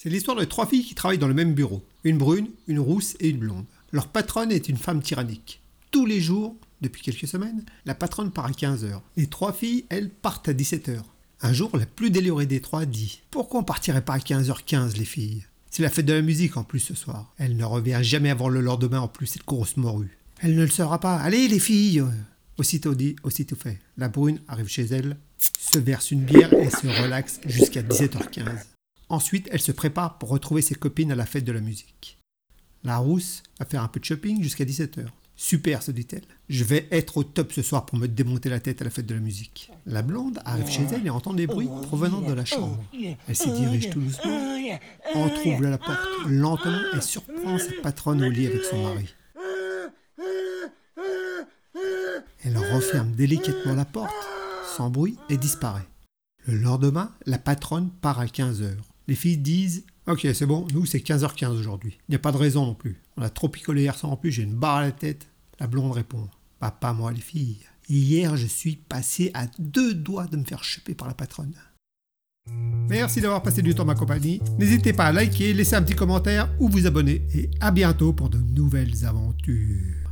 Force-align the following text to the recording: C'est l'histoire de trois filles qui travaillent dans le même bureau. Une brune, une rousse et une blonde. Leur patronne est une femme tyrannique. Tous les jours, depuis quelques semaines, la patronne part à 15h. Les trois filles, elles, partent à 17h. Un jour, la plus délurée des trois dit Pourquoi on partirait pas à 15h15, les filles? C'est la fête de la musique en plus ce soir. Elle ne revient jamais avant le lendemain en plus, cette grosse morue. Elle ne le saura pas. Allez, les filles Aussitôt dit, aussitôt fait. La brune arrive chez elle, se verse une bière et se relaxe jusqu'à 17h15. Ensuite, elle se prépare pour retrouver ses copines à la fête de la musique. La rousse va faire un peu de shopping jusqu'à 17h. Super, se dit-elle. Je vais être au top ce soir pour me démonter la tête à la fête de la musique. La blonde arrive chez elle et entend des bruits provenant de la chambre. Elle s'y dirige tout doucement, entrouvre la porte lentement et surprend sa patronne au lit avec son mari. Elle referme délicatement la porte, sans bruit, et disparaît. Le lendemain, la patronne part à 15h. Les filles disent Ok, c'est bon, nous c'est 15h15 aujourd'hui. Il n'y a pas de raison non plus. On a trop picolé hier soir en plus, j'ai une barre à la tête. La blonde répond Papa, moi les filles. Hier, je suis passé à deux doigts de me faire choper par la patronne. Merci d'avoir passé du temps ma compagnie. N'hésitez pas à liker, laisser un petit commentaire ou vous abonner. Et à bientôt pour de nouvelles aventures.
C'est 0.00 0.10
l'histoire 0.10 0.36
de 0.36 0.44
trois 0.44 0.68
filles 0.68 0.84
qui 0.84 0.94
travaillent 0.94 1.18
dans 1.18 1.26
le 1.26 1.34
même 1.34 1.54
bureau. 1.54 1.84
Une 2.04 2.18
brune, 2.18 2.46
une 2.68 2.78
rousse 2.78 3.16
et 3.18 3.30
une 3.30 3.38
blonde. 3.38 3.64
Leur 3.90 4.06
patronne 4.06 4.52
est 4.52 4.68
une 4.68 4.76
femme 4.76 5.02
tyrannique. 5.02 5.60
Tous 5.90 6.06
les 6.06 6.20
jours, 6.20 6.54
depuis 6.80 7.02
quelques 7.02 7.26
semaines, 7.26 7.64
la 7.84 7.96
patronne 7.96 8.30
part 8.30 8.46
à 8.46 8.52
15h. 8.52 9.00
Les 9.16 9.26
trois 9.26 9.52
filles, 9.52 9.86
elles, 9.88 10.08
partent 10.08 10.48
à 10.48 10.52
17h. 10.52 11.00
Un 11.42 11.52
jour, 11.52 11.76
la 11.76 11.84
plus 11.84 12.10
délurée 12.10 12.46
des 12.46 12.60
trois 12.60 12.86
dit 12.86 13.22
Pourquoi 13.32 13.58
on 13.58 13.64
partirait 13.64 14.04
pas 14.04 14.14
à 14.14 14.18
15h15, 14.18 14.96
les 14.96 15.04
filles? 15.04 15.44
C'est 15.68 15.82
la 15.82 15.90
fête 15.90 16.06
de 16.06 16.12
la 16.12 16.22
musique 16.22 16.56
en 16.56 16.62
plus 16.62 16.78
ce 16.78 16.94
soir. 16.94 17.34
Elle 17.36 17.56
ne 17.56 17.64
revient 17.64 17.98
jamais 18.00 18.30
avant 18.30 18.48
le 18.48 18.60
lendemain 18.60 19.00
en 19.00 19.08
plus, 19.08 19.26
cette 19.26 19.46
grosse 19.46 19.76
morue. 19.76 20.16
Elle 20.40 20.54
ne 20.54 20.62
le 20.62 20.70
saura 20.70 21.00
pas. 21.00 21.16
Allez, 21.16 21.48
les 21.48 21.58
filles 21.58 22.04
Aussitôt 22.56 22.94
dit, 22.94 23.16
aussitôt 23.24 23.56
fait. 23.56 23.80
La 23.96 24.08
brune 24.08 24.38
arrive 24.46 24.68
chez 24.68 24.84
elle, 24.84 25.16
se 25.38 25.78
verse 25.78 26.12
une 26.12 26.22
bière 26.22 26.52
et 26.52 26.70
se 26.70 26.86
relaxe 27.02 27.40
jusqu'à 27.46 27.82
17h15. 27.82 28.77
Ensuite, 29.08 29.48
elle 29.50 29.60
se 29.60 29.72
prépare 29.72 30.18
pour 30.18 30.28
retrouver 30.28 30.62
ses 30.62 30.74
copines 30.74 31.12
à 31.12 31.16
la 31.16 31.26
fête 31.26 31.44
de 31.44 31.52
la 31.52 31.60
musique. 31.60 32.18
La 32.84 32.98
rousse 32.98 33.42
va 33.58 33.66
faire 33.66 33.82
un 33.82 33.88
peu 33.88 34.00
de 34.00 34.04
shopping 34.04 34.42
jusqu'à 34.42 34.64
17h. 34.64 35.06
Super, 35.40 35.84
se 35.84 35.92
dit-elle. 35.92 36.24
Je 36.48 36.64
vais 36.64 36.88
être 36.90 37.16
au 37.16 37.22
top 37.22 37.52
ce 37.52 37.62
soir 37.62 37.86
pour 37.86 37.96
me 37.96 38.08
démonter 38.08 38.50
la 38.50 38.58
tête 38.58 38.82
à 38.82 38.84
la 38.84 38.90
fête 38.90 39.06
de 39.06 39.14
la 39.14 39.20
musique. 39.20 39.70
La 39.86 40.02
blonde 40.02 40.40
arrive 40.44 40.68
chez 40.68 40.82
elle 40.92 41.06
et 41.06 41.10
entend 41.10 41.32
des 41.32 41.46
bruits 41.46 41.68
provenant 41.82 42.20
de 42.20 42.32
la 42.32 42.44
chambre. 42.44 42.82
Elle 43.28 43.36
s'y 43.36 43.52
dirige 43.52 43.88
tout 43.90 44.00
doucement, 44.00 44.58
entrouvre 45.14 45.62
la 45.62 45.78
porte 45.78 46.00
lentement 46.26 46.80
et 46.96 47.00
surprend 47.00 47.56
sa 47.58 47.70
patronne 47.82 48.24
au 48.24 48.30
lit 48.30 48.48
avec 48.48 48.64
son 48.64 48.82
mari. 48.82 49.14
Elle 52.44 52.58
referme 52.58 53.12
délicatement 53.12 53.74
la 53.74 53.84
porte, 53.84 54.10
sans 54.76 54.90
bruit, 54.90 55.18
et 55.28 55.36
disparaît. 55.36 55.86
Le 56.46 56.56
lendemain, 56.56 57.12
la 57.26 57.38
patronne 57.38 57.90
part 57.90 58.18
à 58.18 58.26
15h. 58.26 58.74
Les 59.08 59.14
filles 59.14 59.38
disent 59.38 59.84
Ok, 60.06 60.26
c'est 60.32 60.46
bon, 60.46 60.66
nous 60.72 60.84
c'est 60.84 60.98
15h15 60.98 61.58
aujourd'hui. 61.58 61.98
Il 62.08 62.12
n'y 62.12 62.16
a 62.16 62.20
pas 62.20 62.30
de 62.30 62.36
raison 62.36 62.66
non 62.66 62.74
plus. 62.74 63.00
On 63.16 63.22
a 63.22 63.30
trop 63.30 63.48
picolé 63.48 63.82
hier 63.82 63.96
soir 63.96 64.12
en 64.12 64.16
plus, 64.16 64.30
j'ai 64.30 64.42
une 64.42 64.54
barre 64.54 64.76
à 64.76 64.82
la 64.82 64.92
tête. 64.92 65.26
La 65.58 65.66
blonde 65.66 65.92
répond 65.92 66.28
Papa, 66.60 66.92
moi 66.92 67.10
les 67.10 67.20
filles. 67.20 67.58
Hier, 67.88 68.36
je 68.36 68.46
suis 68.46 68.76
passé 68.76 69.30
à 69.32 69.46
deux 69.58 69.94
doigts 69.94 70.26
de 70.26 70.36
me 70.36 70.44
faire 70.44 70.62
choper 70.62 70.94
par 70.94 71.08
la 71.08 71.14
patronne. 71.14 71.54
Merci 72.88 73.20
d'avoir 73.20 73.42
passé 73.42 73.62
du 73.62 73.74
temps 73.74 73.84
ma 73.86 73.94
compagnie. 73.94 74.40
N'hésitez 74.58 74.92
pas 74.92 75.06
à 75.06 75.12
liker, 75.12 75.54
laisser 75.54 75.76
un 75.76 75.82
petit 75.82 75.94
commentaire 75.94 76.50
ou 76.58 76.68
vous 76.68 76.86
abonner. 76.86 77.22
Et 77.34 77.50
à 77.60 77.70
bientôt 77.70 78.12
pour 78.12 78.28
de 78.28 78.38
nouvelles 78.38 79.06
aventures. 79.06 80.07